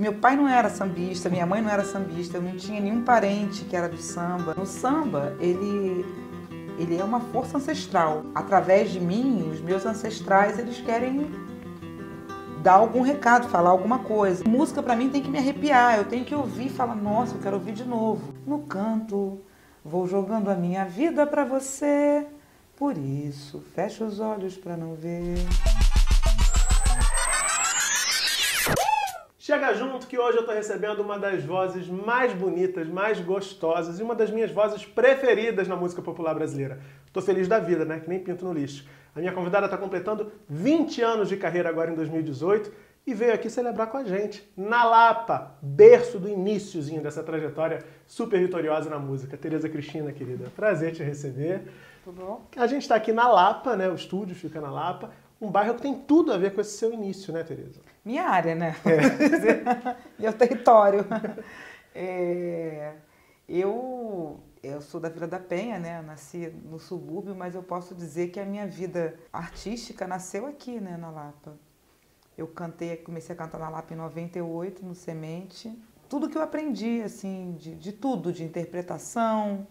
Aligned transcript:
Meu 0.00 0.14
pai 0.14 0.34
não 0.34 0.48
era 0.48 0.70
sambista, 0.70 1.28
minha 1.28 1.44
mãe 1.44 1.60
não 1.60 1.68
era 1.68 1.84
sambista, 1.84 2.38
eu 2.38 2.42
não 2.42 2.56
tinha 2.56 2.80
nenhum 2.80 3.04
parente 3.04 3.66
que 3.66 3.76
era 3.76 3.86
do 3.86 3.98
samba. 3.98 4.58
O 4.58 4.64
samba, 4.64 5.36
ele 5.38 6.06
ele 6.78 6.96
é 6.96 7.04
uma 7.04 7.20
força 7.20 7.58
ancestral. 7.58 8.24
Através 8.34 8.90
de 8.90 8.98
mim, 8.98 9.50
os 9.52 9.60
meus 9.60 9.84
ancestrais, 9.84 10.58
eles 10.58 10.80
querem 10.80 11.30
dar 12.62 12.76
algum 12.76 13.02
recado, 13.02 13.50
falar 13.50 13.68
alguma 13.68 13.98
coisa. 13.98 14.42
Música 14.48 14.82
para 14.82 14.96
mim 14.96 15.10
tem 15.10 15.20
que 15.20 15.28
me 15.28 15.36
arrepiar, 15.36 15.98
eu 15.98 16.06
tenho 16.06 16.24
que 16.24 16.34
ouvir 16.34 16.68
e 16.68 16.70
falar, 16.70 16.94
nossa, 16.94 17.34
eu 17.34 17.40
quero 17.42 17.56
ouvir 17.56 17.72
de 17.72 17.84
novo. 17.84 18.32
No 18.46 18.60
canto, 18.60 19.42
vou 19.84 20.06
jogando 20.06 20.48
a 20.48 20.54
minha 20.54 20.86
vida 20.86 21.26
para 21.26 21.44
você. 21.44 22.26
Por 22.74 22.96
isso, 22.96 23.62
fecha 23.74 24.02
os 24.02 24.18
olhos 24.18 24.56
para 24.56 24.78
não 24.78 24.94
ver. 24.94 25.36
Chega 29.50 29.74
junto 29.74 30.06
que 30.06 30.16
hoje 30.16 30.36
eu 30.36 30.42
estou 30.42 30.54
recebendo 30.54 31.00
uma 31.00 31.18
das 31.18 31.42
vozes 31.42 31.88
mais 31.88 32.32
bonitas, 32.32 32.86
mais 32.86 33.18
gostosas 33.18 33.98
e 33.98 34.02
uma 34.04 34.14
das 34.14 34.30
minhas 34.30 34.52
vozes 34.52 34.86
preferidas 34.86 35.66
na 35.66 35.74
música 35.74 36.00
popular 36.00 36.36
brasileira. 36.36 36.78
Estou 37.04 37.20
feliz 37.20 37.48
da 37.48 37.58
vida, 37.58 37.84
né? 37.84 37.98
Que 37.98 38.08
nem 38.08 38.20
pinto 38.20 38.44
no 38.44 38.52
lixo. 38.52 38.86
A 39.12 39.18
minha 39.18 39.32
convidada 39.32 39.66
está 39.66 39.76
completando 39.76 40.30
20 40.48 41.02
anos 41.02 41.28
de 41.28 41.36
carreira 41.36 41.68
agora 41.68 41.90
em 41.90 41.96
2018 41.96 42.70
e 43.04 43.12
veio 43.12 43.34
aqui 43.34 43.50
celebrar 43.50 43.88
com 43.88 43.96
a 43.96 44.04
gente, 44.04 44.48
na 44.56 44.84
Lapa, 44.84 45.56
berço 45.60 46.20
do 46.20 46.28
iníciozinho 46.28 47.02
dessa 47.02 47.24
trajetória 47.24 47.84
super 48.06 48.38
vitoriosa 48.38 48.88
na 48.88 49.00
música. 49.00 49.36
Tereza 49.36 49.68
Cristina, 49.68 50.12
querida, 50.12 50.44
prazer 50.54 50.92
te 50.92 51.02
receber. 51.02 51.62
Tudo 52.04 52.22
bom? 52.24 52.46
A 52.56 52.68
gente 52.68 52.82
está 52.82 52.94
aqui 52.94 53.12
na 53.12 53.26
Lapa, 53.26 53.74
né? 53.74 53.88
O 53.88 53.96
estúdio 53.96 54.36
fica 54.36 54.60
na 54.60 54.70
Lapa 54.70 55.10
um 55.40 55.50
bairro 55.50 55.74
que 55.74 55.82
tem 55.82 55.94
tudo 55.94 56.32
a 56.32 56.36
ver 56.36 56.54
com 56.54 56.60
esse 56.60 56.76
seu 56.76 56.92
início, 56.92 57.32
né, 57.32 57.42
Tereza? 57.42 57.80
Minha 58.04 58.24
área, 58.24 58.54
né? 58.54 58.76
É. 58.84 59.96
Meu 60.20 60.32
território. 60.32 61.04
É, 61.94 62.94
eu, 63.48 64.38
eu 64.62 64.80
sou 64.80 65.00
da 65.00 65.08
Vila 65.08 65.26
da 65.26 65.40
Penha, 65.40 65.78
né? 65.78 66.02
nasci 66.02 66.52
no 66.64 66.78
subúrbio, 66.78 67.34
mas 67.34 67.54
eu 67.54 67.62
posso 67.62 67.94
dizer 67.94 68.28
que 68.28 68.38
a 68.38 68.44
minha 68.44 68.66
vida 68.66 69.18
artística 69.32 70.06
nasceu 70.06 70.46
aqui, 70.46 70.78
né, 70.78 70.96
na 70.96 71.10
Lapa. 71.10 71.58
Eu 72.36 72.46
cantei, 72.46 72.96
comecei 72.96 73.34
a 73.34 73.38
cantar 73.38 73.58
na 73.58 73.68
Lapa 73.68 73.92
em 73.92 73.96
98, 73.96 74.84
no 74.84 74.94
Semente. 74.94 75.76
Tudo 76.08 76.28
que 76.28 76.36
eu 76.36 76.42
aprendi, 76.42 77.02
assim, 77.02 77.56
de, 77.58 77.74
de 77.74 77.92
tudo, 77.92 78.32
de 78.32 78.44
interpretação, 78.44 79.66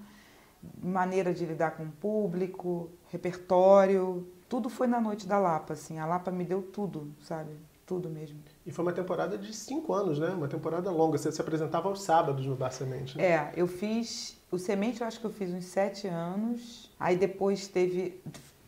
maneira 0.81 1.33
de 1.33 1.45
lidar 1.45 1.71
com 1.71 1.83
o 1.83 1.91
público, 1.91 2.91
repertório, 3.07 4.27
tudo 4.49 4.67
foi 4.67 4.87
na 4.87 4.99
noite 4.99 5.27
da 5.27 5.37
Lapa, 5.37 5.73
assim. 5.73 5.99
A 5.99 6.05
Lapa 6.07 6.31
me 6.31 6.43
deu 6.43 6.63
tudo, 6.63 7.13
sabe? 7.21 7.51
Tudo 7.85 8.09
mesmo. 8.09 8.39
E 8.65 8.71
foi 8.71 8.83
uma 8.83 8.91
temporada 8.91 9.37
de 9.37 9.53
cinco 9.53 9.93
anos, 9.93 10.17
né? 10.19 10.29
Uma 10.29 10.47
temporada 10.47 10.89
longa. 10.89 11.17
Você 11.17 11.31
se 11.31 11.39
apresentava 11.39 11.87
aos 11.87 12.01
sábados 12.01 12.45
no 12.45 12.55
Bar 12.55 12.71
Semente. 12.71 13.15
Né? 13.15 13.23
É, 13.23 13.53
eu 13.55 13.67
fiz. 13.67 14.37
O 14.51 14.57
Semente 14.57 15.01
eu 15.01 15.07
acho 15.07 15.19
que 15.19 15.25
eu 15.25 15.31
fiz 15.31 15.51
uns 15.51 15.65
sete 15.65 16.07
anos. 16.07 16.91
Aí 16.99 17.15
depois 17.15 17.67
teve. 17.67 18.21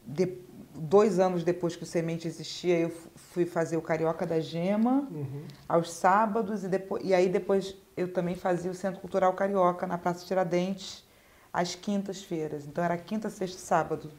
De, 0.06 0.38
dois 0.74 1.20
anos 1.20 1.44
depois 1.44 1.76
que 1.76 1.84
o 1.84 1.86
Semente 1.86 2.28
existia, 2.28 2.80
eu 2.80 2.92
fui 3.16 3.46
fazer 3.46 3.76
o 3.76 3.82
Carioca 3.82 4.26
da 4.26 4.40
Gema 4.40 5.08
uhum. 5.12 5.44
aos 5.68 5.92
sábados. 5.92 6.64
E, 6.64 6.68
depois, 6.68 7.04
e 7.04 7.14
aí 7.14 7.28
depois 7.28 7.76
eu 7.98 8.12
também 8.12 8.36
fazia 8.36 8.72
o 8.72 8.76
Centro 8.76 9.02
Cultural 9.02 9.34
Carioca 9.34 9.86
na 9.86 9.98
Praça 9.98 10.26
Tiradentes 10.26 11.04
às 11.52 11.76
quintas-feiras. 11.76 12.66
Então 12.66 12.84
era 12.84 12.98
quinta, 12.98 13.30
sexta 13.30 13.58
e 13.58 13.62
sábado 13.62 14.12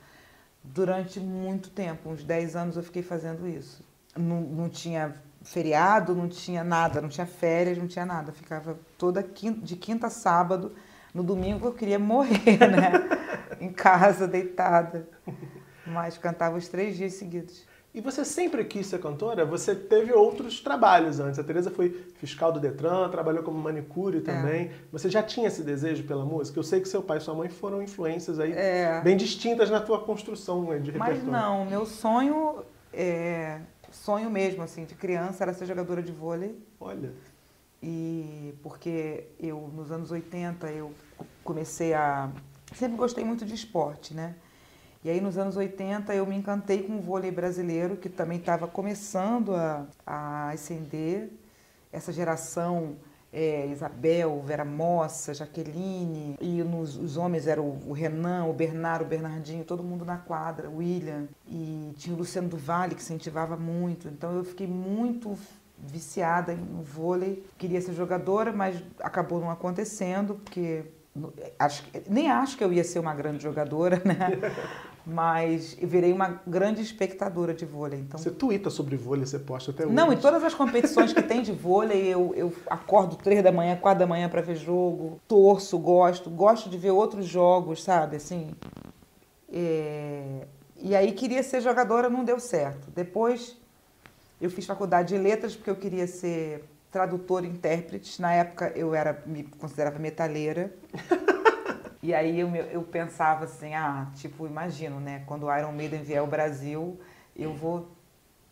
durante 0.63 1.19
muito 1.21 1.71
tempo, 1.71 2.11
uns 2.11 2.25
10 2.25 2.57
anos 2.57 2.77
eu 2.77 2.83
fiquei 2.83 3.03
fazendo 3.03 3.49
isso. 3.49 3.85
Não, 4.17 4.41
não 4.41 4.69
tinha 4.69 5.15
feriado, 5.43 6.15
não 6.15 6.29
tinha 6.29 6.63
nada, 6.63 7.01
não 7.01 7.09
tinha 7.09 7.27
férias, 7.27 7.79
não 7.79 7.87
tinha 7.87 8.07
nada. 8.07 8.33
ficava 8.33 8.79
toda 8.97 9.23
quinta, 9.23 9.65
de 9.65 9.77
quinta 9.77 10.07
a 10.07 10.11
sábado. 10.11 10.75
No 11.13 11.23
domingo 11.23 11.67
eu 11.67 11.73
queria 11.73 11.99
morrer, 11.99 12.59
né? 12.59 12.93
em 13.61 13.73
casa, 13.73 14.27
deitada. 14.27 15.09
Mas 15.87 16.17
cantava 16.17 16.57
os 16.57 16.69
três 16.69 16.97
dias 16.97 17.15
seguidos. 17.15 17.67
E 17.95 18.01
você 18.01 18.25
sempre 18.25 18.65
quis 18.65 18.87
ser 18.87 19.01
cantora? 19.01 19.45
Você 19.45 19.75
teve 19.75 20.13
outros 20.13 20.61
trabalhos 20.61 21.21
antes. 21.21 21.39
A 21.39 21.45
Teresa 21.45 21.71
foi 21.71 21.91
fiscal 22.15 22.51
do 22.51 22.59
Detran, 22.59 23.11
trabalhou 23.11 23.43
como 23.43 23.59
manicure 23.59 24.19
é. 24.19 24.21
também. 24.23 24.67
É. 24.67 24.73
Você 24.91 25.11
já 25.11 25.23
tinha 25.23 25.49
esse 25.49 25.63
desejo 25.63 26.05
pela 26.05 26.25
música? 26.25 26.59
Eu 26.59 26.63
sei 26.63 26.81
que 26.81 26.89
seu 26.89 27.03
pai 27.03 27.19
e 27.19 27.21
sua 27.21 27.35
mãe 27.35 27.51
foram 27.51 27.83
influências 27.83 28.41
aí 28.41 28.53
é. 28.53 29.03
bem 29.03 29.15
distintas 29.15 29.69
na 29.69 29.79
tua 29.79 30.01
construção 30.01 30.65
de 30.81 30.91
repertório. 30.91 31.23
Mas 31.23 31.25
não, 31.25 31.67
meu 31.67 31.85
sonho, 31.85 32.65
é, 32.95 33.61
sonho 33.91 34.31
mesmo, 34.31 34.63
assim, 34.63 34.87
de 34.87 34.95
criança, 34.95 35.45
era 35.45 35.53
ser 35.53 35.67
jogadora 35.67 36.03
de 36.03 36.13
vôlei. 36.13 36.59
Olha. 36.81 37.13
E 37.83 38.55
porque 38.63 39.27
eu, 39.39 39.71
nos 39.75 39.93
anos 39.93 40.11
80, 40.11 40.71
eu 40.71 40.95
comecei 41.45 41.93
a... 41.93 42.31
Sempre 42.75 42.97
gostei 42.97 43.23
muito 43.23 43.45
de 43.45 43.55
esporte, 43.55 44.15
né? 44.15 44.35
E 45.05 45.11
aí 45.11 45.21
nos 45.21 45.37
anos 45.37 45.57
80 45.57 46.15
eu 46.15 46.25
me 46.25 46.37
encantei 46.37 46.85
com 46.85 46.97
o 46.97 47.01
vôlei 47.01 47.33
brasileiro, 47.33 47.97
que 47.97 48.09
também 48.09 48.39
estava 48.39 48.69
começando 48.69 49.55
a, 49.55 49.85
a 50.07 50.51
ascender. 50.51 51.29
Essa 51.93 52.13
geração, 52.13 52.97
é, 53.33 53.67
Isabel, 53.67 54.41
Vera 54.47 54.65
Mossa, 54.65 55.35
Jaqueline, 55.35 56.37
e 56.41 56.63
nos, 56.63 56.97
os 56.97 57.17
homens 57.17 57.49
eram 57.49 57.65
o, 57.65 57.91
o 57.91 57.93
Renan, 57.93 58.45
o 58.45 58.53
Bernardo, 58.53 59.05
o 59.05 59.09
Bernardinho, 59.09 59.65
todo 59.65 59.83
mundo 59.83 60.05
na 60.05 60.19
quadra, 60.19 60.71
o 60.71 60.77
William. 60.77 61.27
E 61.49 61.93
tinha 61.97 62.15
o 62.15 62.19
Luciano 62.19 62.49
do 62.49 62.57
Vale, 62.57 62.95
que 62.95 63.03
incentivava 63.03 63.57
muito. 63.57 64.07
Então 64.07 64.37
eu 64.37 64.45
fiquei 64.45 64.69
muito 64.69 65.37
viciada 65.77 66.55
no 66.55 66.85
vôlei. 66.85 67.45
Queria 67.59 67.81
ser 67.81 67.93
jogadora, 67.93 68.53
mas 68.53 68.81
acabou 69.01 69.41
não 69.41 69.51
acontecendo, 69.51 70.37
porque 70.37 70.85
acho, 71.59 71.85
nem 72.09 72.31
acho 72.31 72.57
que 72.57 72.63
eu 72.63 72.73
ia 72.73 72.85
ser 72.85 73.01
uma 73.01 73.15
grande 73.15 73.43
jogadora, 73.43 74.01
né? 74.05 74.31
mas 75.05 75.77
virei 75.81 76.13
uma 76.13 76.41
grande 76.47 76.81
espectadora 76.81 77.53
de 77.53 77.65
vôlei. 77.65 78.01
Então... 78.01 78.19
Você 78.19 78.31
twitta 78.31 78.71
sobre 78.71 78.97
vôlei, 78.97 79.27
você 79.27 79.39
posta 79.39 79.71
até 79.71 79.85
hoje. 79.85 79.95
Não, 79.95 80.13
em 80.13 80.17
todas 80.17 80.43
as 80.45 80.55
competições 80.55 81.13
que 81.13 81.23
tem 81.23 81.43
de 81.43 81.53
vôlei, 81.53 82.07
eu, 82.07 82.33
eu 82.37 82.53
acordo 82.69 83.17
três 83.17 83.43
da 83.43 83.51
manhã, 83.51 83.77
quatro 83.77 84.01
da 84.01 84.07
manhã 84.07 84.29
para 84.29 84.41
ver 84.41 84.57
jogo, 84.57 85.21
torço, 85.27 85.79
gosto, 85.79 86.31
gosto 86.31 86.71
de 86.71 86.79
ver 86.79 86.93
outros 86.93 87.27
jogos, 87.27 87.83
sabe, 87.83 88.17
assim. 88.17 88.53
É... 89.53 90.47
E 90.77 90.97
aí 90.97 91.13
queria 91.13 91.43
ser 91.43 91.61
jogadora, 91.61 92.09
não 92.09 92.25
deu 92.25 92.41
certo. 92.41 92.91
Depois 92.91 93.57
eu 94.41 94.51
fiz 94.51 94.67
faculdade 94.67 95.15
de 95.15 95.19
letras 95.21 95.55
porque 95.55 95.71
eu 95.71 95.77
queria 95.77 96.07
ser 96.07 96.65
tradutora 96.91 97.47
e 97.47 97.49
intérprete. 97.49 98.21
Na 98.21 98.33
época 98.33 98.73
eu 98.75 98.95
era 98.95 99.23
me 99.27 99.45
considerava 99.45 99.99
metaleira. 99.99 100.73
E 102.03 102.13
aí 102.13 102.41
eu, 102.41 102.53
eu 102.57 102.83
pensava 102.83 103.45
assim, 103.45 103.75
ah, 103.75 104.09
tipo, 104.17 104.45
imagino, 104.45 104.99
né? 104.99 105.23
Quando 105.25 105.47
o 105.47 105.57
Iron 105.57 105.71
Maiden 105.71 106.03
vier 106.03 106.19
ao 106.19 106.27
Brasil, 106.27 106.99
eu 107.37 107.55
vou 107.55 107.93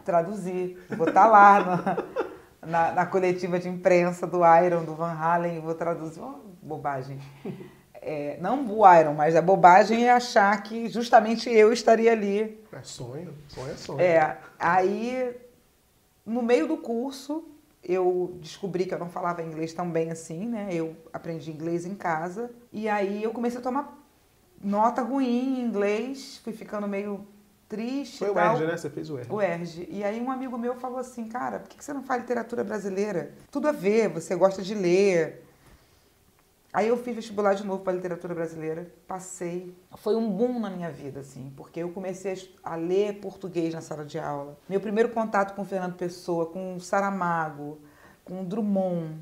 traduzir, 0.04 0.78
vou 0.90 1.08
estar 1.08 1.24
tá 1.24 1.26
lá 1.26 1.60
na, 2.62 2.68
na, 2.68 2.92
na, 2.92 3.06
coletiva 3.06 3.58
de 3.58 3.68
imprensa 3.68 4.24
do 4.24 4.42
Iron, 4.64 4.84
do 4.84 4.94
Van 4.94 5.10
Halen, 5.12 5.58
vou 5.58 5.74
traduzir. 5.74 6.20
Oh, 6.20 6.38
bobagem. 6.62 7.18
É, 7.94 8.38
não 8.40 8.64
o 8.70 8.94
Iron, 8.94 9.14
mas 9.14 9.34
a 9.34 9.42
bobagem 9.42 10.06
é 10.06 10.12
achar 10.12 10.62
que 10.62 10.88
justamente 10.88 11.50
eu 11.50 11.72
estaria 11.72 12.12
ali. 12.12 12.64
É 12.72 12.82
sonho, 12.84 13.34
sonho 13.48 13.72
é 13.72 13.76
sonho. 13.76 14.00
É, 14.00 14.38
aí 14.60 15.36
no 16.24 16.40
meio 16.40 16.68
do 16.68 16.76
curso 16.76 17.49
eu 17.82 18.36
descobri 18.40 18.84
que 18.84 18.94
eu 18.94 18.98
não 18.98 19.08
falava 19.08 19.42
inglês 19.42 19.72
tão 19.72 19.90
bem 19.90 20.10
assim, 20.10 20.46
né? 20.46 20.68
Eu 20.72 20.96
aprendi 21.12 21.50
inglês 21.50 21.86
em 21.86 21.94
casa 21.94 22.50
e 22.72 22.88
aí 22.88 23.22
eu 23.22 23.32
comecei 23.32 23.58
a 23.58 23.62
tomar 23.62 23.98
nota 24.62 25.02
ruim 25.02 25.58
em 25.58 25.64
inglês, 25.64 26.40
fui 26.44 26.52
ficando 26.52 26.86
meio 26.86 27.26
triste. 27.68 28.18
Foi 28.18 28.30
o 28.30 28.34
tal. 28.34 28.56
ERG, 28.56 28.66
né? 28.66 28.76
Você 28.76 28.90
fez 28.90 29.08
o 29.08 29.18
ERG. 29.18 29.32
O 29.32 29.40
ERG. 29.40 29.88
E 29.90 30.04
aí 30.04 30.20
um 30.20 30.30
amigo 30.30 30.58
meu 30.58 30.74
falou 30.74 30.98
assim, 30.98 31.26
cara, 31.26 31.60
por 31.60 31.68
que 31.68 31.82
você 31.82 31.92
não 31.92 32.02
faz 32.02 32.20
literatura 32.20 32.62
brasileira? 32.62 33.32
Tudo 33.50 33.68
a 33.68 33.72
ver, 33.72 34.08
você 34.08 34.34
gosta 34.34 34.60
de 34.60 34.74
ler. 34.74 35.44
Aí 36.72 36.86
eu 36.86 36.96
fiz 36.96 37.16
vestibular 37.16 37.54
de 37.54 37.66
novo 37.66 37.82
para 37.82 37.92
literatura 37.92 38.32
brasileira, 38.32 38.92
passei. 39.06 39.74
Foi 39.96 40.14
um 40.14 40.30
boom 40.30 40.60
na 40.60 40.70
minha 40.70 40.90
vida, 40.90 41.20
assim, 41.20 41.52
porque 41.56 41.80
eu 41.80 41.90
comecei 41.90 42.48
a 42.62 42.76
ler 42.76 43.20
português 43.20 43.74
na 43.74 43.80
sala 43.80 44.04
de 44.04 44.18
aula. 44.18 44.56
Meu 44.68 44.80
primeiro 44.80 45.08
contato 45.08 45.56
com 45.56 45.64
Fernando 45.64 45.96
Pessoa, 45.96 46.46
com 46.46 46.78
Saramago, 46.78 47.78
com 48.24 48.44
Drummond, 48.44 49.18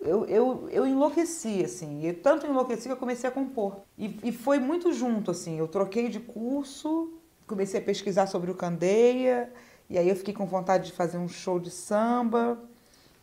eu, 0.00 0.24
eu, 0.24 0.68
eu 0.70 0.86
enlouqueci, 0.86 1.62
assim. 1.62 2.04
Eu 2.04 2.14
tanto 2.22 2.46
enlouqueci 2.46 2.84
que 2.84 2.92
eu 2.92 2.96
comecei 2.96 3.28
a 3.28 3.32
compor. 3.32 3.80
E, 3.98 4.18
e 4.24 4.32
foi 4.32 4.58
muito 4.58 4.92
junto, 4.92 5.30
assim. 5.30 5.58
Eu 5.58 5.68
troquei 5.68 6.08
de 6.08 6.18
curso, 6.18 7.12
comecei 7.46 7.80
a 7.80 7.82
pesquisar 7.82 8.26
sobre 8.26 8.50
o 8.50 8.54
Candeia, 8.54 9.52
e 9.88 9.98
aí 9.98 10.08
eu 10.08 10.16
fiquei 10.16 10.32
com 10.32 10.46
vontade 10.46 10.86
de 10.86 10.92
fazer 10.92 11.18
um 11.18 11.28
show 11.28 11.60
de 11.60 11.70
samba. 11.70 12.58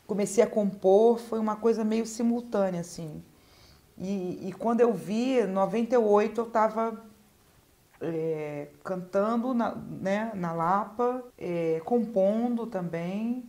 Comecei 0.06 0.44
a 0.44 0.48
compor, 0.48 1.20
foi 1.20 1.40
uma 1.40 1.56
coisa 1.56 1.84
meio 1.84 2.06
simultânea, 2.06 2.82
assim. 2.82 3.24
E, 3.98 4.50
e 4.50 4.54
quando 4.54 4.82
eu 4.82 4.94
vi, 4.94 5.40
em 5.40 5.48
98, 5.48 6.40
eu 6.40 6.48
estava 6.48 7.04
é, 8.02 8.68
cantando 8.84 9.54
na, 9.54 9.76
né, 9.76 10.32
na 10.36 10.52
Lapa, 10.54 11.24
é, 11.38 11.82
compondo 11.84 12.68
também. 12.68 13.44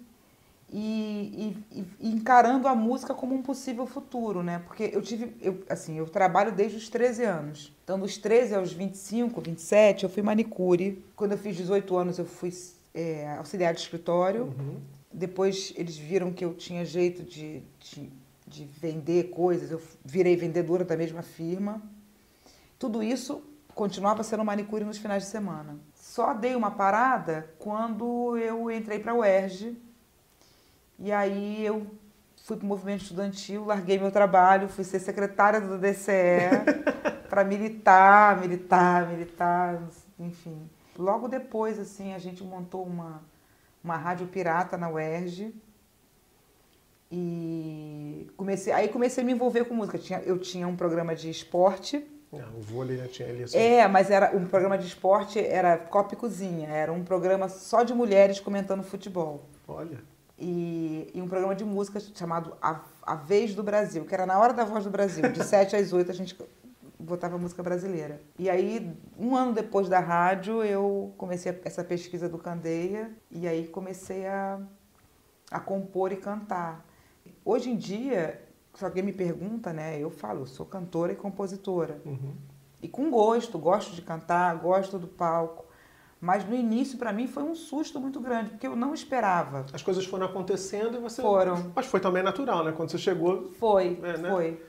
e, 0.71 1.57
e, 1.71 1.85
e, 2.01 2.11
encarando 2.11 2.69
a 2.69 2.75
música 2.75 3.15
como 3.15 3.35
um 3.35 3.43
possível 3.43 3.87
futuro, 3.87 4.43
né? 4.43 4.63
Porque 4.67 4.91
eu 4.93 5.01
tive, 5.01 5.35
eu, 5.41 5.63
assim, 5.69 5.97
eu 5.97 6.07
trabalho 6.07 6.53
desde 6.53 6.77
os 6.77 6.89
13 6.89 7.25
anos. 7.25 7.73
Então, 7.85 7.99
dos 7.99 8.19
13 8.19 8.55
aos 8.55 8.73
25, 8.73 9.41
27, 9.41 10.05
eu 10.05 10.11
fui 10.11 10.23
manicure. 10.23 11.03
Quando 11.17 11.33
eu 11.33 11.39
fiz 11.39 11.57
18 11.57 11.97
anos, 11.97 12.19
eu 12.19 12.27
fui 12.27 12.53
é, 12.95 13.35
auxiliar 13.39 13.73
de 13.73 13.81
escritório. 13.81 14.45
Uhum. 14.45 14.81
Depois, 15.11 15.73
eles 15.75 15.97
viram 15.97 16.33
que 16.33 16.45
eu 16.45 16.53
tinha 16.53 16.85
jeito 16.85 17.23
de, 17.23 17.63
de, 17.81 18.11
de 18.49 18.65
vender 18.65 19.31
coisas. 19.31 19.71
Eu 19.71 19.81
virei 20.05 20.37
vendedora 20.37 20.85
da 20.85 20.97
mesma 20.97 21.23
firma. 21.23 21.83
Tudo 22.79 23.03
isso 23.03 23.43
continuava 23.75 24.23
sendo 24.23 24.45
manicure 24.45 24.85
nos 24.85 24.99
finais 24.99 25.25
de 25.25 25.29
semana. 25.29 25.79
Só 25.95 26.35
dei 26.35 26.57
uma 26.57 26.71
parada 26.71 27.55
quando 27.59 28.37
eu 28.39 28.71
entrei 28.71 28.99
para 28.99 29.13
a 29.13 29.15
UERJ 29.15 29.77
e 30.99 31.13
aí 31.13 31.65
eu 31.65 31.87
fui 32.43 32.57
para 32.57 32.65
o 32.65 32.69
movimento 32.69 33.03
estudantil, 33.03 33.65
larguei 33.65 33.99
meu 33.99 34.11
trabalho, 34.11 34.69
fui 34.69 34.83
ser 34.83 34.99
secretária 34.99 35.61
do 35.61 35.79
DCE 35.79 36.49
para 37.29 37.45
militar, 37.45 38.41
militar, 38.41 39.07
militar, 39.07 39.83
enfim. 40.19 40.69
Logo 40.97 41.29
depois, 41.29 41.79
assim, 41.79 42.15
a 42.15 42.19
gente 42.19 42.43
montou 42.43 42.85
uma, 42.85 43.23
uma 43.85 43.97
rádio 43.97 44.27
pirata 44.27 44.77
na 44.77 44.89
UERJ 44.89 45.55
e 47.11 48.29
comecei, 48.37 48.73
aí 48.73 48.89
comecei 48.89 49.23
a 49.23 49.27
me 49.27 49.33
envolver 49.33 49.65
com 49.65 49.75
música. 49.75 49.97
Eu 49.97 50.03
tinha, 50.03 50.19
eu 50.21 50.39
tinha 50.39 50.69
um 50.69 50.77
programa 50.77 51.15
de 51.15 51.31
esporte. 51.31 52.05
Não, 52.31 52.59
o 52.59 52.61
vôlei 52.61 52.99
já 52.99 53.09
tinha 53.09 53.29
ali. 53.29 53.45
Assim. 53.45 53.59
É, 53.59 53.89
mas 53.89 54.11
era 54.11 54.37
um 54.37 54.45
programa 54.47 54.77
de 54.77 54.87
esporte, 54.87 55.39
era 55.39 55.79
Copa 55.79 56.15
e 56.15 56.17
Cozinha, 56.17 56.69
era 56.69 56.93
um 56.93 57.03
programa 57.03 57.49
só 57.49 57.83
de 57.83 57.95
mulheres 57.95 58.39
comentando 58.39 58.83
futebol. 58.83 59.43
Olha 59.67 59.99
e, 60.39 61.11
e 61.13 61.21
um 61.21 61.27
programa 61.27 61.55
de 61.55 61.65
música 61.65 61.99
chamado 62.15 62.57
a, 62.63 62.81
a 63.03 63.17
Vez 63.17 63.55
do 63.55 63.63
Brasil, 63.63 64.05
que 64.05 64.15
era 64.15 64.25
na 64.25 64.39
hora 64.39 64.53
da 64.53 64.65
voz 64.65 64.85
do 64.85 64.91
Brasil, 64.91 65.29
de 65.33 65.43
7 65.45 65.75
às 65.75 65.93
8 65.93 66.11
a 66.11 66.15
gente 66.15 66.39
botava 66.99 67.37
música 67.37 67.63
brasileira. 67.63 68.21
E 68.39 68.49
aí, 68.49 68.93
um 69.19 69.35
ano 69.35 69.53
depois 69.53 69.89
da 69.89 69.99
rádio, 69.99 70.63
eu 70.63 71.13
comecei 71.17 71.61
essa 71.65 71.83
pesquisa 71.83 72.29
do 72.29 72.39
Candeia 72.39 73.11
e 73.31 73.49
aí 73.49 73.67
comecei 73.67 74.27
a, 74.27 74.61
a 75.51 75.59
compor 75.59 76.13
e 76.13 76.17
cantar. 76.17 76.85
Hoje 77.49 77.71
em 77.71 77.77
dia, 77.77 78.39
se 78.75 78.85
alguém 78.85 79.03
me 79.03 79.11
pergunta, 79.11 79.73
né, 79.73 79.99
eu 79.99 80.11
falo, 80.11 80.41
eu 80.41 80.47
sou 80.47 80.67
cantora 80.67 81.15
e 81.15 81.17
compositora. 81.17 81.99
Uhum. 82.05 82.35
E 82.83 82.87
com 82.87 83.09
gosto, 83.09 83.59
gosto 83.59 83.95
de 83.95 84.03
cantar, 84.03 84.55
gosto 84.57 84.99
do 84.99 85.07
palco. 85.07 85.65
Mas 86.21 86.47
no 86.47 86.55
início, 86.55 86.99
para 86.99 87.11
mim, 87.11 87.27
foi 87.27 87.43
um 87.43 87.55
susto 87.55 87.99
muito 87.99 88.21
grande, 88.21 88.51
porque 88.51 88.67
eu 88.67 88.77
não 88.77 88.93
esperava. 88.93 89.65
As 89.73 89.81
coisas 89.81 90.05
foram 90.05 90.27
acontecendo 90.27 90.99
e 90.99 91.01
você. 91.01 91.23
Foram. 91.23 91.73
Mas 91.75 91.87
foi 91.87 92.01
também 92.01 92.23
natural, 92.23 92.63
né? 92.63 92.73
Quando 92.73 92.91
você 92.91 92.99
chegou. 92.99 93.49
Foi, 93.59 93.99
é, 94.03 94.19
né? 94.19 94.29
foi. 94.29 94.63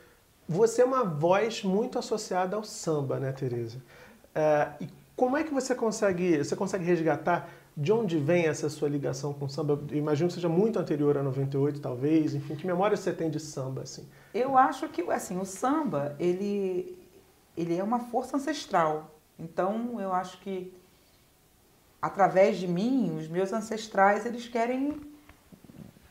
Você 0.47 0.81
é 0.81 0.85
uma 0.85 1.03
voz 1.03 1.61
muito 1.65 1.99
associada 1.99 2.55
ao 2.55 2.63
samba, 2.63 3.19
né, 3.19 3.33
Tereza? 3.33 3.83
É, 4.33 4.69
e 4.79 4.87
como 5.17 5.35
é 5.35 5.43
que 5.43 5.53
você 5.53 5.75
consegue, 5.75 6.37
você 6.37 6.55
consegue 6.55 6.85
resgatar 6.85 7.49
de 7.79 7.93
onde 7.93 8.17
vem 8.17 8.45
essa 8.45 8.67
sua 8.67 8.89
ligação 8.89 9.33
com 9.33 9.47
samba? 9.47 9.81
Eu 9.89 9.97
imagino 9.97 10.27
que 10.27 10.33
seja 10.33 10.49
muito 10.49 10.77
anterior 10.77 11.17
a 11.17 11.23
98, 11.23 11.79
talvez. 11.79 12.35
Enfim, 12.35 12.53
que 12.57 12.67
memória 12.67 12.97
você 12.97 13.13
tem 13.13 13.29
de 13.29 13.39
samba, 13.39 13.83
assim? 13.83 14.05
Eu 14.33 14.57
acho 14.57 14.89
que, 14.89 15.01
assim, 15.09 15.39
o 15.39 15.45
samba, 15.45 16.13
ele, 16.19 16.99
ele 17.55 17.77
é 17.77 17.81
uma 17.81 18.01
força 18.01 18.35
ancestral. 18.35 19.15
Então, 19.39 19.97
eu 20.01 20.11
acho 20.11 20.41
que 20.41 20.73
através 22.01 22.57
de 22.57 22.67
mim, 22.67 23.15
os 23.17 23.29
meus 23.29 23.53
ancestrais, 23.53 24.25
eles 24.25 24.45
querem 24.45 24.99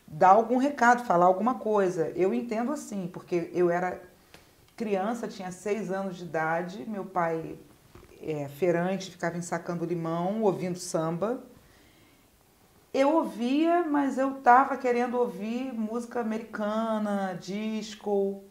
dar 0.07 0.31
algum 0.31 0.57
recado, 0.57 1.05
falar 1.05 1.27
alguma 1.27 1.57
coisa. 1.57 2.09
Eu 2.17 2.33
entendo 2.33 2.73
assim, 2.73 3.11
porque 3.13 3.51
eu 3.53 3.69
era 3.69 4.01
criança, 4.75 5.29
tinha 5.29 5.53
seis 5.53 5.93
anos 5.93 6.17
de 6.17 6.25
idade, 6.25 6.89
meu 6.89 7.05
pai 7.05 7.59
é, 8.23 8.49
feirante, 8.49 9.11
ficava 9.11 9.37
ensacando 9.37 9.85
limão, 9.85 10.41
ouvindo 10.41 10.79
samba. 10.79 11.43
Eu 12.93 13.15
ouvia, 13.15 13.85
mas 13.85 14.17
eu 14.17 14.39
estava 14.39 14.77
querendo 14.77 15.19
ouvir 15.19 15.73
música 15.73 16.21
americana, 16.21 17.39
disco. 17.41 18.43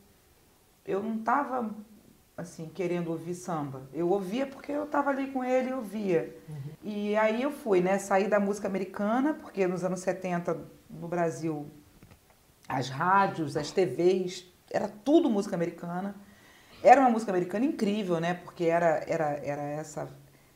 Eu 0.86 1.02
não 1.02 1.16
estava 1.16 1.70
assim, 2.38 2.70
querendo 2.70 3.10
ouvir 3.10 3.34
samba. 3.34 3.82
Eu 3.92 4.10
ouvia 4.10 4.46
porque 4.46 4.72
eu 4.72 4.84
estava 4.84 5.10
ali 5.10 5.32
com 5.32 5.44
ele 5.44 5.72
e 5.72 5.74
ouvia. 5.74 6.38
Uhum. 6.48 6.56
E 6.84 7.16
aí 7.16 7.42
eu 7.42 7.52
fui, 7.52 7.82
né? 7.82 7.98
Saí 7.98 8.28
da 8.28 8.40
música 8.40 8.68
americana, 8.68 9.34
porque 9.34 9.66
nos 9.66 9.84
anos 9.84 10.02
70 10.02 10.56
no 10.88 11.08
Brasil 11.08 11.66
as 12.68 12.90
rádios, 12.90 13.58
as 13.58 13.72
TVs, 13.72 14.46
era 14.70 14.88
tudo 14.88 15.30
música 15.30 15.56
americana. 15.56 16.16
Era 16.84 17.02
uma 17.02 17.10
música 17.10 17.32
americana 17.32 17.66
incrível, 17.66 18.20
né? 18.20 18.36
Porque 18.36 18.66
era, 18.66 19.04
era, 19.08 19.40
era 19.44 19.64
essa. 19.64 20.08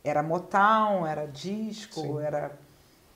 Era 0.04 0.22
Motown, 0.22 1.06
era 1.06 1.26
disco, 1.26 2.02
Sim. 2.02 2.22
era 2.22 2.52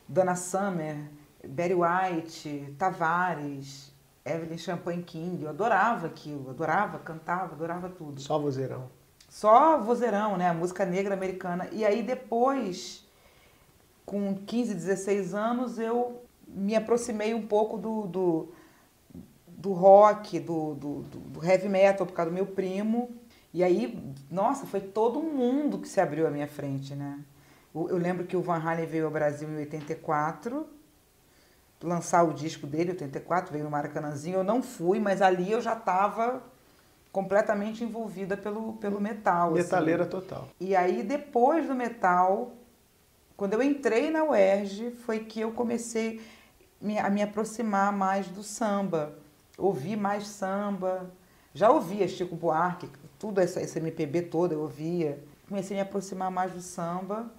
Donna 0.07 0.36
Summer, 0.36 1.10
Barry 1.48 1.75
White, 1.75 2.75
Tavares, 2.78 3.94
Evelyn 4.25 4.57
Champagne 4.57 5.04
King, 5.04 5.44
eu 5.44 5.50
adorava 5.50 6.07
aquilo, 6.07 6.50
adorava, 6.50 6.98
cantava, 7.00 7.54
adorava 7.54 7.90
tudo. 7.90 8.19
Só 8.19 8.40
vozeirão. 8.40 8.90
Só 9.30 9.78
vozeirão, 9.80 10.38
né? 10.38 10.50
A 10.50 10.54
música 10.54 10.86
negra 10.86 11.13
americana. 11.13 11.68
E 11.72 11.86
aí 11.86 12.02
depois, 12.02 13.06
com 14.06 14.36
15, 14.36 14.74
16 14.74 15.34
anos, 15.34 15.78
eu 15.78 16.22
me 16.48 16.75
aproximei 16.75 17.34
um 17.34 17.46
pouco 17.46 17.78
do, 17.78 18.07
do, 18.07 18.54
do 19.48 19.74
rock, 19.74 20.40
do, 20.40 20.74
do, 20.75 21.02
do 21.02 21.46
heavy 21.46 21.68
metal, 21.68 22.07
por 22.07 22.13
causa 22.13 22.31
do 22.31 22.36
meu 22.36 22.46
primo. 22.46 23.10
E 23.54 23.63
aí, 23.63 23.98
nossa, 24.30 24.66
foi 24.66 24.81
todo 24.81 25.19
um 25.19 25.34
mundo 25.34 25.78
que 25.80 25.88
se 25.88 26.02
abriu 26.02 26.28
à 26.28 26.31
minha 26.31 26.48
frente, 26.48 26.96
né? 26.96 27.19
Eu 27.75 27.98
lembro 27.98 28.25
que 28.25 28.38
o 28.38 28.42
Van 28.42 28.57
Halen 28.57 28.86
veio 28.86 29.06
ao 29.06 29.12
Brasil 29.12 29.50
em 29.50 29.57
84 29.57 30.66
lançar 31.83 32.24
o 32.24 32.33
disco 32.33 32.66
dele, 32.66 32.92
84, 32.92 33.51
veio 33.51 33.63
no 33.63 33.69
Maracanãzinho. 33.69 34.38
Eu 34.38 34.44
não 34.44 34.62
fui, 34.62 35.00
mas 35.00 35.22
ali 35.22 35.51
eu 35.51 35.62
já 35.62 35.74
estava 35.74 36.42
completamente 37.12 37.83
envolvida 37.83 38.36
pelo, 38.36 38.74
pelo 38.74 39.00
metal. 39.00 39.50
Assim. 39.50 39.63
Metaleira 39.63 40.04
assim. 40.04 40.12
total. 40.12 40.48
E 40.60 40.75
aí, 40.75 41.04
depois 41.04 41.68
do 41.68 41.75
metal, 41.75 42.54
quando 43.38 43.54
eu 43.54 43.62
entrei 43.62 44.10
na 44.10 44.24
UERJ, 44.24 44.92
foi 44.92 45.19
que 45.19 45.39
eu 45.39 45.51
comecei 45.51 46.21
a 47.01 47.10
me 47.10 47.21
aproximar 47.21 47.92
mais 47.94 48.28
do 48.28 48.44
samba. 48.44 49.13
Ouvi 49.57 49.95
mais 49.95 50.28
samba. 50.28 51.09
Já 51.54 51.69
ouvia 51.69 52.07
Chico 52.07 52.35
Buarque, 52.35 52.90
tudo 53.18 53.40
essa, 53.40 53.61
esse 53.61 53.80
MPB 53.80 54.23
todo 54.23 54.52
eu 54.52 54.61
ouvia. 54.61 55.23
Comecei 55.47 55.78
a 55.78 55.83
me 55.83 55.88
aproximar 55.88 56.30
mais 56.30 56.52
do 56.52 56.61
samba. 56.61 57.31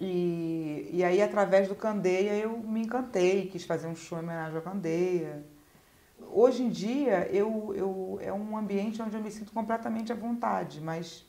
E, 0.00 0.90
e 0.92 1.04
aí, 1.04 1.20
através 1.20 1.68
do 1.68 1.74
Candeia, 1.74 2.36
eu 2.36 2.58
me 2.58 2.80
encantei, 2.82 3.46
quis 3.48 3.64
fazer 3.64 3.88
um 3.88 3.96
show 3.96 4.18
em 4.18 4.22
homenagem 4.22 4.56
ao 4.56 4.62
Candeia. 4.62 5.44
Hoje 6.30 6.62
em 6.62 6.68
dia, 6.68 7.28
eu, 7.32 7.74
eu, 7.74 8.18
é 8.20 8.32
um 8.32 8.56
ambiente 8.56 9.02
onde 9.02 9.16
eu 9.16 9.22
me 9.22 9.30
sinto 9.30 9.52
completamente 9.52 10.12
à 10.12 10.14
vontade, 10.14 10.80
mas 10.80 11.24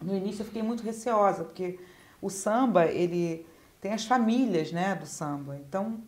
no 0.00 0.16
início 0.16 0.42
eu 0.42 0.46
fiquei 0.46 0.62
muito 0.62 0.82
receosa, 0.82 1.44
porque 1.44 1.80
o 2.20 2.30
samba, 2.30 2.86
ele 2.86 3.46
tem 3.80 3.92
as 3.92 4.04
famílias 4.04 4.72
né, 4.72 4.94
do 4.94 5.06
samba. 5.06 5.56
Então, 5.56 6.00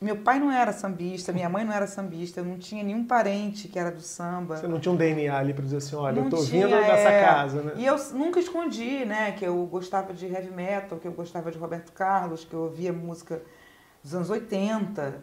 meu 0.00 0.16
pai 0.16 0.40
não 0.40 0.50
era 0.50 0.72
sambista, 0.72 1.30
minha 1.30 1.48
mãe 1.48 1.62
não 1.62 1.74
era 1.74 1.86
sambista, 1.86 2.40
eu 2.40 2.44
não 2.44 2.58
tinha 2.58 2.82
nenhum 2.82 3.04
parente 3.04 3.68
que 3.68 3.78
era 3.78 3.90
do 3.90 4.00
samba. 4.00 4.56
Você 4.56 4.66
não 4.66 4.80
tinha 4.80 4.92
um 4.92 4.96
DNA 4.96 5.36
ali 5.36 5.52
para 5.52 5.62
dizer 5.62 5.76
assim, 5.76 5.94
olha, 5.94 6.16
não 6.16 6.24
eu 6.24 6.30
tô 6.30 6.44
tinha, 6.44 6.66
vindo 6.66 6.78
dessa 6.78 7.10
é... 7.10 7.22
casa, 7.22 7.62
né? 7.62 7.72
E 7.76 7.84
eu 7.84 7.96
nunca 8.14 8.40
escondi, 8.40 9.04
né, 9.04 9.32
que 9.32 9.44
eu 9.44 9.66
gostava 9.66 10.14
de 10.14 10.26
heavy 10.26 10.50
metal, 10.50 10.98
que 10.98 11.06
eu 11.06 11.12
gostava 11.12 11.50
de 11.50 11.58
Roberto 11.58 11.92
Carlos, 11.92 12.46
que 12.46 12.54
eu 12.54 12.60
ouvia 12.60 12.94
música 12.94 13.42
dos 14.02 14.14
anos 14.14 14.30
80. 14.30 15.22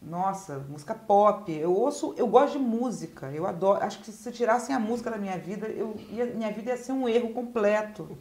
Nossa, 0.00 0.58
música 0.68 0.94
pop. 0.94 1.52
Eu 1.52 1.74
ouço, 1.74 2.14
eu 2.16 2.28
gosto 2.28 2.58
de 2.58 2.64
música. 2.64 3.30
Eu 3.32 3.44
adoro. 3.44 3.82
Acho 3.82 4.00
que 4.00 4.12
se 4.12 4.30
tirassem 4.30 4.74
a 4.74 4.78
música 4.78 5.10
da 5.10 5.18
minha 5.18 5.38
vida, 5.38 5.66
eu 5.66 5.96
ia, 6.10 6.26
minha 6.26 6.50
vida 6.52 6.70
ia 6.70 6.76
ser 6.76 6.92
um 6.92 7.08
erro 7.08 7.30
completo. 7.30 8.16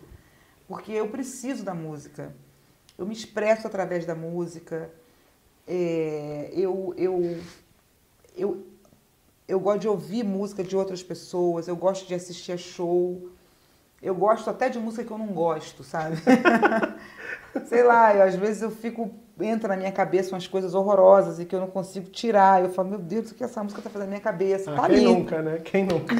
Porque 0.68 0.92
eu 0.92 1.10
preciso 1.10 1.64
da 1.64 1.74
música. 1.74 2.36
Eu 2.98 3.06
me 3.06 3.14
expresso 3.14 3.68
através 3.68 4.06
da 4.06 4.16
música 4.16 4.92
é, 5.68 6.50
eu, 6.54 6.94
eu, 6.98 7.38
eu, 8.36 8.66
eu 9.48 9.60
gosto 9.60 9.82
de 9.82 9.88
ouvir 9.88 10.24
música 10.24 10.64
de 10.64 10.76
outras 10.76 11.04
pessoas, 11.04 11.68
eu 11.68 11.76
gosto 11.76 12.08
de 12.08 12.14
assistir 12.14 12.52
a 12.52 12.58
show. 12.58 13.30
Eu 14.02 14.16
gosto 14.16 14.50
até 14.50 14.68
de 14.68 14.80
música 14.80 15.04
que 15.04 15.12
eu 15.12 15.18
não 15.18 15.28
gosto, 15.28 15.84
sabe? 15.84 16.18
Sei 17.66 17.84
lá, 17.84 18.16
eu, 18.16 18.24
às 18.24 18.36
vezes 18.36 18.62
eu 18.62 18.72
fico. 18.72 19.12
Entra 19.40 19.70
na 19.70 19.78
minha 19.78 19.92
cabeça 19.92 20.34
umas 20.34 20.46
coisas 20.48 20.76
horrorosas 20.76 21.40
e 21.40 21.46
que 21.46 21.56
eu 21.56 21.60
não 21.60 21.68
consigo 21.68 22.10
tirar. 22.10 22.62
Eu 22.62 22.70
falo, 22.70 22.90
meu 22.90 23.00
Deus, 23.00 23.32
o 23.32 23.36
que 23.36 23.44
essa 23.44 23.64
música 23.64 23.82
tá 23.82 23.90
fazendo 23.90 24.08
na 24.08 24.12
minha 24.12 24.22
cabeça? 24.22 24.72
Ah, 24.72 24.76
tá 24.76 24.88
quem 24.88 24.98
ali. 24.98 25.06
nunca, 25.06 25.42
né? 25.42 25.58
Quem 25.64 25.86
nunca? 25.86 26.16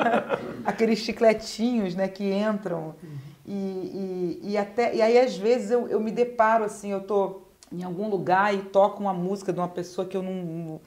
Aqueles 0.64 0.98
chicletinhos, 0.98 1.94
né, 1.94 2.08
que 2.08 2.24
entram. 2.24 2.94
Uhum. 3.02 3.18
E, 3.46 4.40
e, 4.42 4.50
e, 4.52 4.58
até, 4.58 4.94
e 4.94 5.02
aí, 5.02 5.18
às 5.18 5.36
vezes, 5.36 5.70
eu, 5.70 5.86
eu 5.88 6.00
me 6.00 6.10
deparo 6.10 6.64
assim, 6.64 6.90
eu 6.90 7.02
tô 7.02 7.42
em 7.78 7.82
algum 7.82 8.08
lugar 8.08 8.54
e 8.54 8.58
toco 8.58 9.00
uma 9.00 9.12
música 9.12 9.52
de 9.52 9.58
uma 9.58 9.68
pessoa 9.68 10.06
que 10.06 10.16
eu 10.16 10.22
não, 10.22 10.80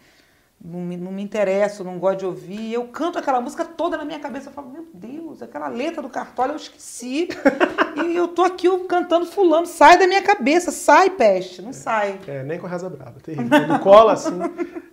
não, 0.63 0.79
me, 0.79 0.97
não 0.97 1.11
me 1.11 1.21
interesso, 1.21 1.83
não 1.83 1.99
gosto 1.99 2.19
de 2.19 2.25
ouvir, 2.25 2.73
eu 2.73 2.87
canto 2.87 3.19
aquela 3.19 3.41
música 3.41 3.65
toda 3.65 3.97
na 3.97 4.05
minha 4.05 4.19
cabeça. 4.19 4.49
Eu 4.49 4.53
falo, 4.53 4.69
meu 4.69 4.87
Deus, 4.93 5.41
aquela 5.41 5.67
letra 5.67 6.01
do 6.01 6.09
Cartola 6.09 6.53
eu 6.53 6.57
esqueci. 6.57 7.27
e 8.03 8.15
eu 8.15 8.27
tô 8.29 8.43
aqui 8.43 8.67
cantando 8.87 9.25
fulano, 9.25 9.67
sai 9.67 9.97
da 9.97 10.07
minha 10.07 10.21
cabeça, 10.21 10.71
sai, 10.71 11.09
peste, 11.09 11.61
não 11.61 11.69
é, 11.69 11.73
sai. 11.73 12.19
É, 12.27 12.43
nem 12.43 12.59
com 12.59 12.67
reza 12.67 12.89
braba, 12.89 13.17
é 13.17 13.21
terrível. 13.21 13.49
Quando 13.49 13.79
cola 13.79 14.13
assim, 14.13 14.39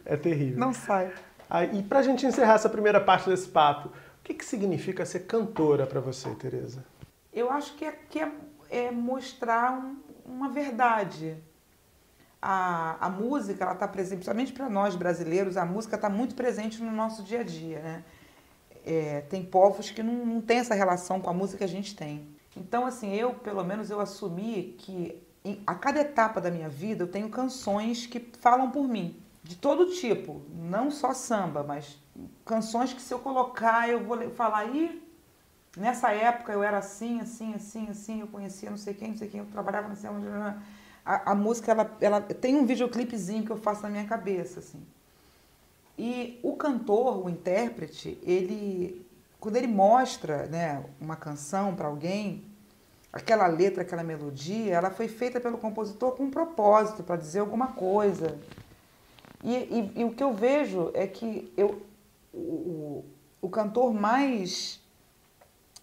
é 0.04 0.16
terrível. 0.16 0.58
Não 0.58 0.72
sai. 0.72 1.12
Ah, 1.48 1.64
e 1.64 1.82
pra 1.82 2.02
gente 2.02 2.26
encerrar 2.26 2.54
essa 2.54 2.68
primeira 2.68 3.00
parte 3.00 3.28
desse 3.28 3.48
papo, 3.48 3.88
o 3.88 3.92
que, 4.24 4.34
que 4.34 4.44
significa 4.44 5.04
ser 5.04 5.20
cantora 5.20 5.86
para 5.86 6.00
você, 6.00 6.30
Tereza? 6.30 6.84
Eu 7.32 7.50
acho 7.50 7.74
que 7.74 7.84
é, 7.84 7.92
que 8.08 8.18
é, 8.18 8.30
é 8.70 8.90
mostrar 8.90 9.72
um, 9.72 9.96
uma 10.24 10.48
verdade 10.48 11.36
a, 12.46 13.06
a 13.06 13.08
música, 13.08 13.64
ela 13.64 13.72
está 13.72 13.88
presente, 13.88 14.16
principalmente 14.16 14.52
para 14.52 14.68
nós 14.68 14.94
brasileiros, 14.94 15.56
a 15.56 15.64
música 15.64 15.96
está 15.96 16.10
muito 16.10 16.34
presente 16.34 16.82
no 16.82 16.92
nosso 16.92 17.22
dia 17.22 17.40
a 17.40 17.42
dia, 17.42 17.80
né? 17.80 18.04
É, 18.84 19.22
tem 19.30 19.42
povos 19.42 19.90
que 19.90 20.02
não, 20.02 20.26
não 20.26 20.40
têm 20.42 20.58
essa 20.58 20.74
relação 20.74 21.18
com 21.18 21.30
a 21.30 21.32
música 21.32 21.58
que 21.58 21.64
a 21.64 21.68
gente 21.68 21.96
tem. 21.96 22.28
Então, 22.54 22.84
assim, 22.84 23.14
eu, 23.14 23.32
pelo 23.32 23.64
menos, 23.64 23.88
eu 23.88 23.98
assumi 23.98 24.76
que 24.78 25.22
em, 25.42 25.62
a 25.66 25.74
cada 25.74 26.02
etapa 26.02 26.38
da 26.38 26.50
minha 26.50 26.68
vida 26.68 27.04
eu 27.04 27.08
tenho 27.08 27.30
canções 27.30 28.06
que 28.06 28.20
falam 28.38 28.70
por 28.70 28.86
mim, 28.86 29.18
de 29.42 29.56
todo 29.56 29.86
tipo, 29.92 30.42
não 30.54 30.90
só 30.90 31.14
samba, 31.14 31.62
mas 31.62 31.98
canções 32.44 32.92
que 32.92 33.00
se 33.00 33.14
eu 33.14 33.20
colocar 33.20 33.88
eu 33.88 34.04
vou 34.04 34.30
falar, 34.32 34.66
ih, 34.66 35.02
nessa 35.78 36.12
época 36.12 36.52
eu 36.52 36.62
era 36.62 36.76
assim, 36.76 37.20
assim, 37.20 37.54
assim, 37.54 37.88
assim, 37.88 38.20
eu 38.20 38.26
conhecia 38.26 38.68
não 38.68 38.76
sei 38.76 38.92
quem, 38.92 39.12
não 39.12 39.16
sei 39.16 39.28
quem, 39.28 39.40
eu 39.40 39.46
trabalhava 39.46 39.88
não 39.88 39.96
sei 39.96 40.10
onde 40.10 40.26
a, 41.04 41.32
a 41.32 41.34
música 41.34 41.70
ela, 41.72 41.96
ela 42.00 42.20
tem 42.20 42.56
um 42.56 42.64
videoclipezinho 42.64 43.44
que 43.44 43.50
eu 43.50 43.56
faço 43.56 43.82
na 43.82 43.90
minha 43.90 44.06
cabeça, 44.06 44.60
assim. 44.60 44.82
E 45.98 46.40
o 46.42 46.56
cantor, 46.56 47.24
o 47.24 47.28
intérprete, 47.28 48.18
ele 48.22 49.04
quando 49.44 49.56
ele 49.56 49.66
mostra, 49.66 50.46
né, 50.46 50.82
uma 50.98 51.16
canção 51.16 51.74
para 51.74 51.86
alguém, 51.86 52.46
aquela 53.12 53.46
letra, 53.46 53.82
aquela 53.82 54.02
melodia, 54.02 54.72
ela 54.72 54.90
foi 54.90 55.06
feita 55.06 55.38
pelo 55.38 55.58
compositor 55.58 56.12
com 56.12 56.22
um 56.22 56.30
propósito, 56.30 57.02
para 57.02 57.16
dizer 57.16 57.40
alguma 57.40 57.66
coisa. 57.66 58.38
E, 59.42 59.54
e, 59.54 59.92
e, 59.96 60.04
o 60.04 60.14
que 60.14 60.24
eu 60.24 60.32
vejo 60.32 60.90
é 60.94 61.06
que 61.06 61.52
eu, 61.58 61.82
o, 62.32 63.04
o 63.42 63.50
cantor 63.50 63.92
mais 63.92 64.80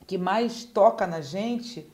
que 0.08 0.18
mais 0.18 0.64
toca 0.66 1.06
na 1.06 1.22
gente 1.22 1.88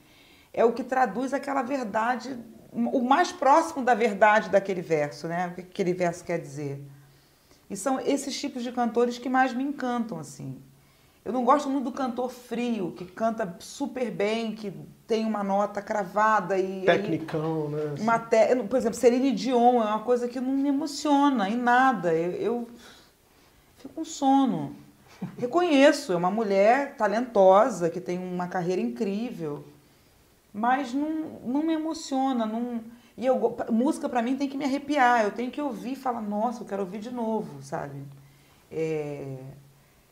é 0.54 0.64
o 0.64 0.72
que 0.72 0.86
traduz 0.86 1.34
aquela 1.34 1.64
verdade 1.64 2.40
o 2.72 3.02
mais 3.02 3.32
próximo 3.32 3.84
da 3.84 3.94
verdade 3.94 4.50
daquele 4.50 4.82
verso, 4.82 5.28
né? 5.28 5.48
O 5.48 5.56
que 5.56 5.62
aquele 5.62 5.94
verso 5.94 6.24
quer 6.24 6.40
dizer. 6.40 6.82
E 7.70 7.76
são 7.76 8.00
esses 8.00 8.40
tipos 8.40 8.64
de 8.64 8.72
cantores 8.72 9.18
que 9.18 9.30
mais 9.30 9.54
me 9.54 9.64
encantam, 9.64 10.20
assim. 10.20 10.58
Eu 11.26 11.34
não 11.34 11.44
gosto 11.44 11.70
muito 11.70 11.86
do 11.86 11.92
cantor 11.92 12.30
frio, 12.30 12.94
que 12.94 13.04
canta 13.04 13.58
super 13.60 14.10
bem, 14.10 14.54
que 14.54 14.72
tem 15.06 15.26
uma 15.26 15.44
nota 15.44 15.82
cravada 15.82 16.58
e... 16.58 16.86
Tecnicão, 16.86 17.70
né? 17.70 17.96
Uma 18.00 18.18
te... 18.18 18.56
Por 18.70 18.78
exemplo, 18.78 18.98
Celine 18.98 19.34
Dion 19.34 19.82
é 19.82 19.86
uma 19.88 20.00
coisa 20.00 20.28
que 20.28 20.40
não 20.40 20.54
me 20.54 20.70
emociona 20.70 21.50
em 21.50 21.58
nada. 21.58 22.14
Eu, 22.14 22.32
eu 22.32 22.68
fico 23.78 23.94
com 23.96 24.06
sono. 24.06 24.74
Reconheço, 25.38 26.14
é 26.14 26.16
uma 26.16 26.32
mulher 26.32 26.96
talentosa, 26.96 27.90
que 27.90 28.00
tem 28.00 28.18
uma 28.18 28.48
carreira 28.48 28.82
incrível 28.82 29.66
mas 30.54 30.94
não, 30.94 31.40
não 31.44 31.64
me 31.64 31.74
emociona, 31.74 32.46
não... 32.46 32.82
E 33.18 33.26
eu, 33.26 33.58
música 33.72 34.08
para 34.08 34.22
mim 34.22 34.38
tem 34.38 34.48
que 34.48 34.58
me 34.58 34.66
arrepiar, 34.66 35.24
eu 35.24 35.32
tenho 35.32 35.50
que 35.50 35.62
ouvir 35.62 35.94
e 35.94 35.96
falar, 35.96 36.22
nossa, 36.22 36.62
eu 36.62 36.68
quero 36.68 36.84
ouvir 36.84 37.00
de 37.00 37.10
novo, 37.10 37.62
sabe? 37.64 38.04
É... 38.72 39.38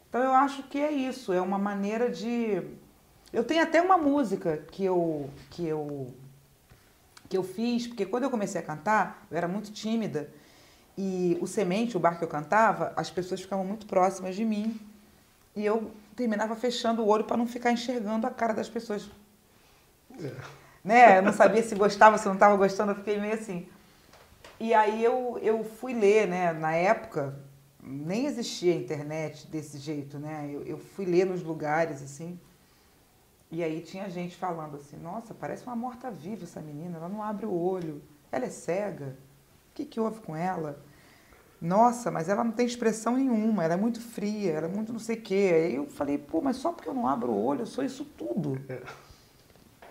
Então 0.10 0.24
eu 0.24 0.32
acho 0.32 0.64
que 0.64 0.80
é 0.80 0.92
isso, 0.92 1.34
é 1.34 1.42
uma 1.42 1.60
maneira 1.60 2.10
de. 2.10 2.64
Eu 3.34 3.44
tenho 3.44 3.62
até 3.62 3.82
uma 3.82 3.98
música 3.98 4.66
que 4.72 4.86
eu, 4.86 5.30
que 5.52 5.68
eu, 5.68 6.14
que 7.28 7.38
eu 7.38 7.44
fiz, 7.44 7.86
porque 7.86 8.06
quando 8.06 8.24
eu 8.24 8.30
comecei 8.30 8.62
a 8.62 8.64
cantar, 8.64 9.28
eu 9.30 9.36
era 9.38 9.48
muito 9.48 9.72
tímida, 9.74 10.30
e 10.98 11.38
o 11.42 11.46
Semente, 11.46 11.98
o 11.98 12.00
bar 12.00 12.18
que 12.18 12.24
eu 12.24 12.30
cantava, 12.30 12.94
as 12.96 13.12
pessoas 13.12 13.42
ficavam 13.42 13.66
muito 13.66 13.86
próximas 13.86 14.38
de 14.38 14.46
mim, 14.46 14.80
e 15.54 15.66
eu 15.66 15.92
terminava 16.16 16.56
fechando 16.56 17.04
o 17.04 17.08
olho 17.08 17.26
para 17.26 17.36
não 17.36 17.46
ficar 17.46 17.74
enxergando 17.74 18.26
a 18.26 18.32
cara 18.32 18.54
das 18.54 18.70
pessoas 18.70 19.10
é. 20.24 20.36
Né? 20.84 21.18
Eu 21.18 21.22
não 21.24 21.34
sabia 21.34 21.64
se 21.64 21.74
gostava, 21.76 22.18
se 22.18 22.26
não 22.26 22.36
estava 22.36 22.56
gostando, 22.56 22.92
eu 22.92 22.96
fiquei 22.96 23.20
meio 23.20 23.34
assim. 23.34 23.68
E 24.60 24.74
aí 24.74 25.04
eu, 25.04 25.40
eu 25.42 25.64
fui 25.64 25.94
ler, 25.94 26.28
né? 26.28 26.54
Na 26.54 26.74
época, 26.74 27.38
nem 27.82 28.26
existia 28.26 28.74
internet 28.74 29.48
desse 29.48 29.78
jeito, 29.78 30.18
né? 30.18 30.50
Eu, 30.52 30.64
eu 30.64 30.78
fui 30.78 31.06
ler 31.06 31.26
nos 31.26 31.44
lugares, 31.44 32.02
assim. 32.02 32.40
E 33.52 33.64
aí 33.64 33.82
tinha 33.82 34.10
gente 34.10 34.36
falando 34.36 34.76
assim, 34.76 34.98
nossa, 34.98 35.34
parece 35.34 35.66
uma 35.66 35.76
morta-viva 35.76 36.44
essa 36.44 36.62
menina, 36.62 36.98
ela 36.98 37.08
não 37.08 37.22
abre 37.22 37.46
o 37.46 37.54
olho, 37.54 38.02
ela 38.32 38.46
é 38.46 38.50
cega, 38.50 39.18
o 39.72 39.74
que, 39.76 39.86
que 39.86 40.00
houve 40.00 40.20
com 40.20 40.36
ela? 40.36 40.80
Nossa, 41.62 42.12
mas 42.12 42.28
ela 42.28 42.44
não 42.44 42.52
tem 42.52 42.66
expressão 42.66 43.16
nenhuma, 43.16 43.64
ela 43.64 43.76
é 43.76 43.78
muito 43.78 44.02
fria, 44.02 44.52
ela 44.52 44.68
é 44.68 44.70
muito 44.70 44.92
não 44.92 45.00
sei 45.00 45.16
o 45.16 45.22
quê. 45.22 45.52
Aí 45.54 45.76
eu 45.76 45.88
falei, 45.88 46.18
pô, 46.18 46.42
mas 46.42 46.58
só 46.58 46.72
porque 46.72 46.90
eu 46.90 46.94
não 46.94 47.08
abro 47.08 47.32
o 47.32 47.46
olho, 47.46 47.62
eu 47.62 47.66
sou 47.66 47.84
isso 47.84 48.04
tudo. 48.04 48.62
É. 48.68 48.82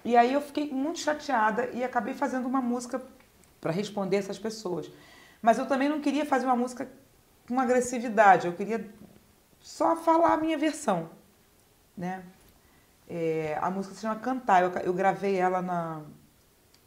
E 0.04 0.16
aí 0.16 0.32
eu 0.32 0.40
fiquei 0.40 0.70
muito 0.70 0.98
chateada 0.98 1.70
e 1.72 1.82
acabei 1.82 2.14
fazendo 2.14 2.46
uma 2.46 2.60
música 2.60 3.02
para 3.60 3.72
responder 3.72 4.16
essas 4.16 4.38
pessoas. 4.38 4.90
Mas 5.40 5.58
eu 5.58 5.66
também 5.66 5.88
não 5.88 6.00
queria 6.00 6.26
fazer 6.26 6.44
uma 6.44 6.56
música 6.56 6.88
com 7.48 7.58
agressividade, 7.58 8.46
eu 8.46 8.52
queria 8.54 8.88
só 9.60 9.96
falar 9.96 10.34
a 10.34 10.36
minha 10.36 10.58
versão, 10.58 11.10
né? 11.96 12.22
É, 13.08 13.58
a 13.60 13.70
música 13.70 13.94
se 13.94 14.00
chama 14.02 14.16
Cantar, 14.16 14.62
eu, 14.62 14.70
eu 14.82 14.92
gravei 14.94 15.36
ela 15.36 15.60
na, 15.60 16.02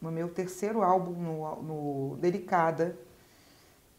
no 0.01 0.11
meu 0.11 0.29
terceiro 0.29 0.83
álbum, 0.83 1.11
no, 1.11 1.61
no 1.61 2.17
Delicada, 2.17 2.97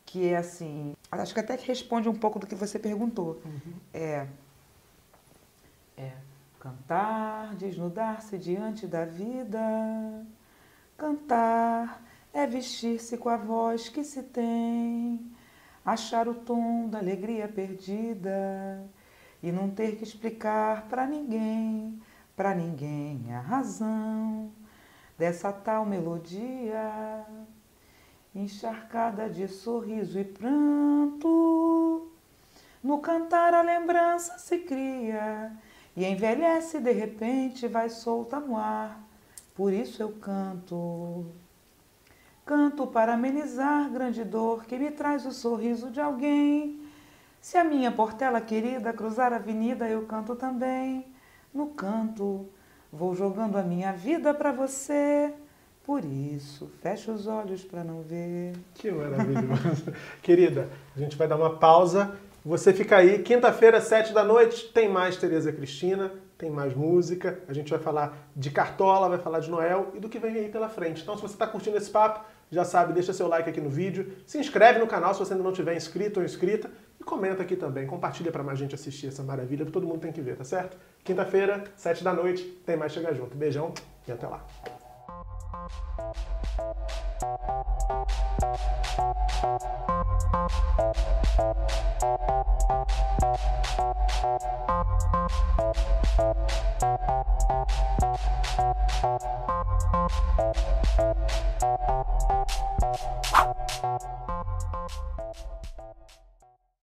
que 0.04 0.28
é 0.28 0.36
assim, 0.36 0.94
acho 1.12 1.34
que 1.34 1.40
até 1.40 1.56
que 1.56 1.66
responde 1.66 2.08
um 2.08 2.14
pouco 2.14 2.38
do 2.38 2.46
que 2.46 2.54
você 2.54 2.78
perguntou. 2.78 3.40
Uhum. 3.44 3.74
É, 3.92 4.26
é, 5.96 6.12
Cantar, 6.68 7.54
desnudar-se 7.54 8.36
diante 8.36 8.86
da 8.86 9.06
vida. 9.06 9.58
Cantar 10.98 12.02
é 12.30 12.46
vestir-se 12.46 13.16
com 13.16 13.30
a 13.30 13.38
voz 13.38 13.88
que 13.88 14.04
se 14.04 14.22
tem, 14.22 15.32
achar 15.82 16.28
o 16.28 16.34
tom 16.34 16.86
da 16.86 16.98
alegria 16.98 17.48
perdida 17.48 18.86
e 19.42 19.50
não 19.50 19.70
ter 19.70 19.96
que 19.96 20.04
explicar 20.04 20.88
para 20.90 21.06
ninguém, 21.06 22.02
para 22.36 22.54
ninguém 22.54 23.32
a 23.32 23.40
razão 23.40 24.52
dessa 25.16 25.50
tal 25.50 25.86
melodia, 25.86 27.24
encharcada 28.34 29.30
de 29.30 29.48
sorriso 29.48 30.18
e 30.18 30.24
pranto. 30.24 32.12
No 32.82 32.98
cantar 32.98 33.54
a 33.54 33.62
lembrança 33.62 34.36
se 34.36 34.58
cria 34.58 35.50
e 35.98 36.04
envelhece 36.04 36.78
de 36.78 36.92
repente, 36.92 37.66
vai 37.66 37.90
solta 37.90 38.38
no 38.38 38.56
ar. 38.56 39.04
Por 39.52 39.72
isso 39.72 40.00
eu 40.00 40.10
canto. 40.10 41.26
Canto 42.46 42.86
para 42.86 43.14
amenizar 43.14 43.90
grande 43.90 44.22
dor 44.22 44.64
que 44.64 44.78
me 44.78 44.92
traz 44.92 45.26
o 45.26 45.32
sorriso 45.32 45.90
de 45.90 46.00
alguém. 46.00 46.80
Se 47.40 47.58
a 47.58 47.64
minha 47.64 47.90
portela 47.90 48.40
querida 48.40 48.92
cruzar 48.92 49.32
a 49.32 49.36
avenida, 49.36 49.88
eu 49.88 50.06
canto 50.06 50.36
também. 50.36 51.04
No 51.52 51.66
canto, 51.66 52.46
vou 52.92 53.16
jogando 53.16 53.56
a 53.58 53.62
minha 53.64 53.92
vida 53.92 54.32
para 54.32 54.52
você. 54.52 55.34
Por 55.82 56.04
isso, 56.04 56.70
fecho 56.80 57.10
os 57.10 57.26
olhos 57.26 57.64
para 57.64 57.82
não 57.82 58.02
ver. 58.02 58.54
Que 58.72 58.88
maravilhoso. 58.88 59.92
Querida, 60.22 60.68
a 60.94 60.98
gente 61.00 61.16
vai 61.16 61.26
dar 61.26 61.36
uma 61.36 61.56
pausa 61.56 62.16
você 62.48 62.72
fica 62.72 62.96
aí, 62.96 63.18
quinta-feira, 63.18 63.78
sete 63.78 64.10
da 64.10 64.24
noite, 64.24 64.72
tem 64.72 64.88
mais 64.88 65.18
Tereza 65.18 65.52
Cristina, 65.52 66.10
tem 66.38 66.50
mais 66.50 66.74
música. 66.74 67.40
A 67.46 67.52
gente 67.52 67.68
vai 67.68 67.78
falar 67.78 68.16
de 68.34 68.50
Cartola, 68.50 69.06
vai 69.06 69.18
falar 69.18 69.40
de 69.40 69.50
Noel 69.50 69.90
e 69.92 70.00
do 70.00 70.08
que 70.08 70.18
vem 70.18 70.34
aí 70.34 70.48
pela 70.48 70.66
frente. 70.66 71.02
Então, 71.02 71.14
se 71.14 71.20
você 71.20 71.34
está 71.34 71.46
curtindo 71.46 71.76
esse 71.76 71.90
papo, 71.90 72.24
já 72.50 72.64
sabe, 72.64 72.94
deixa 72.94 73.12
seu 73.12 73.28
like 73.28 73.50
aqui 73.50 73.60
no 73.60 73.68
vídeo, 73.68 74.14
se 74.26 74.38
inscreve 74.38 74.78
no 74.78 74.86
canal 74.86 75.12
se 75.12 75.20
você 75.20 75.34
ainda 75.34 75.44
não 75.44 75.52
tiver 75.52 75.76
inscrito 75.76 76.20
ou 76.20 76.24
inscrita 76.24 76.70
e 76.98 77.04
comenta 77.04 77.42
aqui 77.42 77.54
também, 77.54 77.86
compartilha 77.86 78.32
para 78.32 78.42
mais 78.42 78.58
gente 78.58 78.74
assistir 78.74 79.08
essa 79.08 79.22
maravilha, 79.22 79.66
porque 79.66 79.78
todo 79.78 79.86
mundo 79.86 80.00
tem 80.00 80.10
que 80.10 80.22
ver, 80.22 80.34
tá 80.34 80.44
certo? 80.44 80.78
Quinta-feira, 81.04 81.64
sete 81.76 82.02
da 82.02 82.14
noite, 82.14 82.44
tem 82.64 82.78
mais 82.78 82.92
Chega 82.92 83.12
Junto. 83.12 83.36
Beijão 83.36 83.74
e 84.06 84.12
até 84.12 84.26
lá. 84.26 84.42
Thank 94.20 94.42
you. 96.18 96.37